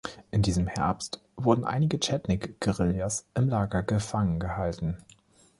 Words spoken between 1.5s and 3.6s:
einige Chetnik-Guerillas im